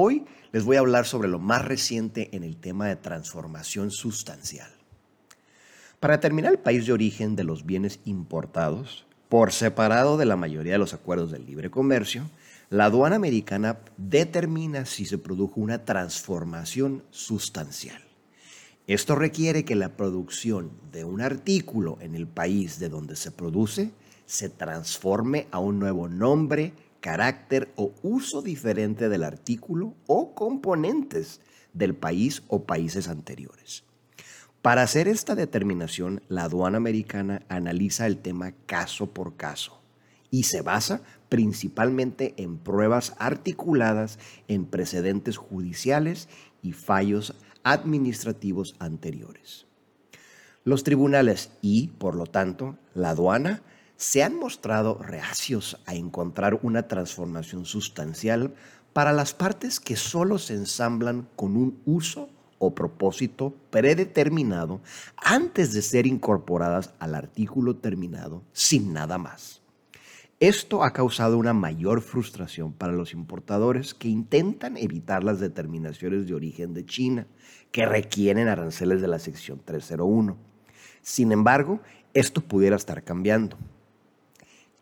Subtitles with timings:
[0.00, 4.70] Hoy les voy a hablar sobre lo más reciente en el tema de transformación sustancial.
[5.98, 10.74] Para determinar el país de origen de los bienes importados, por separado de la mayoría
[10.74, 12.30] de los acuerdos del libre comercio,
[12.70, 18.00] la aduana americana determina si se produjo una transformación sustancial.
[18.86, 23.90] Esto requiere que la producción de un artículo en el país de donde se produce
[24.26, 31.40] se transforme a un nuevo nombre, carácter o uso diferente del artículo o componentes
[31.72, 33.84] del país o países anteriores.
[34.62, 39.80] Para hacer esta determinación, la aduana americana analiza el tema caso por caso
[40.30, 46.28] y se basa principalmente en pruebas articuladas en precedentes judiciales
[46.62, 49.66] y fallos administrativos anteriores.
[50.64, 53.62] Los tribunales y, por lo tanto, la aduana
[53.98, 58.54] se han mostrado reacios a encontrar una transformación sustancial
[58.92, 64.80] para las partes que solo se ensamblan con un uso o propósito predeterminado
[65.16, 69.62] antes de ser incorporadas al artículo terminado sin nada más.
[70.38, 76.34] Esto ha causado una mayor frustración para los importadores que intentan evitar las determinaciones de
[76.34, 77.26] origen de China,
[77.72, 80.36] que requieren aranceles de la sección 301.
[81.02, 81.80] Sin embargo,
[82.14, 83.58] esto pudiera estar cambiando.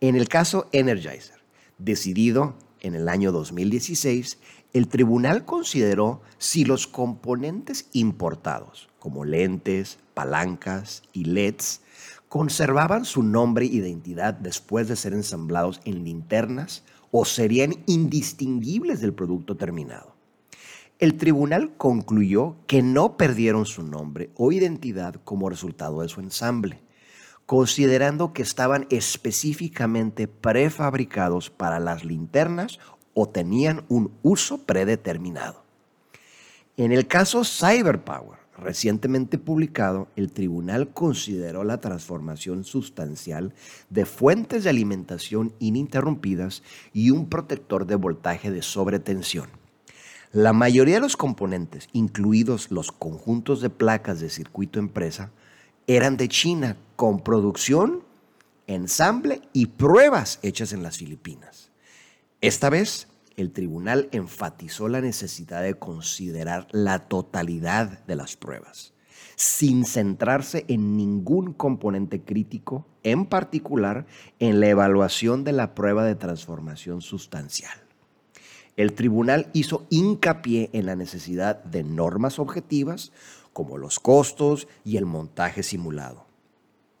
[0.00, 1.40] En el caso Energizer,
[1.78, 4.38] decidido en el año 2016,
[4.74, 11.80] el tribunal consideró si los componentes importados, como lentes, palancas y LEDs,
[12.28, 19.14] conservaban su nombre e identidad después de ser ensamblados en linternas o serían indistinguibles del
[19.14, 20.14] producto terminado.
[20.98, 26.82] El tribunal concluyó que no perdieron su nombre o identidad como resultado de su ensamble,
[27.46, 32.80] considerando que estaban específicamente prefabricados para las linternas
[33.14, 35.64] o tenían un uso predeterminado.
[36.76, 43.54] En el caso Cyberpower, recientemente publicado, el tribunal consideró la transformación sustancial
[43.88, 49.48] de fuentes de alimentación ininterrumpidas y un protector de voltaje de sobretensión.
[50.32, 55.30] La mayoría de los componentes, incluidos los conjuntos de placas de circuito empresa,
[55.86, 58.02] eran de China, con producción,
[58.66, 61.70] ensamble y pruebas hechas en las Filipinas.
[62.40, 68.94] Esta vez, el tribunal enfatizó la necesidad de considerar la totalidad de las pruebas,
[69.36, 74.06] sin centrarse en ningún componente crítico, en particular
[74.38, 77.78] en la evaluación de la prueba de transformación sustancial.
[78.76, 83.12] El tribunal hizo hincapié en la necesidad de normas objetivas
[83.56, 86.26] como los costos y el montaje simulado.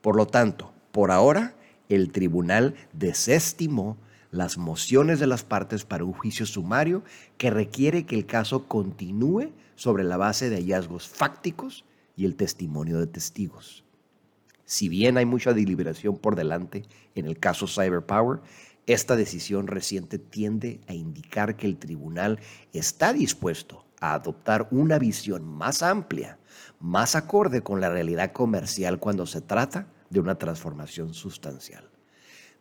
[0.00, 1.54] Por lo tanto, por ahora,
[1.90, 3.98] el tribunal desestimó
[4.30, 7.04] las mociones de las partes para un juicio sumario
[7.36, 11.84] que requiere que el caso continúe sobre la base de hallazgos fácticos
[12.16, 13.84] y el testimonio de testigos.
[14.64, 16.84] Si bien hay mucha deliberación por delante
[17.14, 18.40] en el caso Cyberpower,
[18.86, 22.40] esta decisión reciente tiende a indicar que el tribunal
[22.72, 26.38] está dispuesto a adoptar una visión más amplia,
[26.80, 31.88] más acorde con la realidad comercial cuando se trata de una transformación sustancial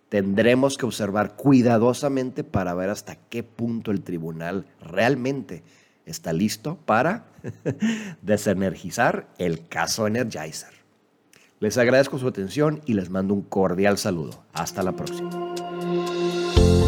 [0.09, 5.63] tendremos que observar cuidadosamente para ver hasta qué punto el tribunal realmente
[6.05, 7.25] está listo para
[8.21, 10.73] desenergizar el caso Energizer.
[11.59, 14.43] Les agradezco su atención y les mando un cordial saludo.
[14.53, 15.44] Hasta la próxima.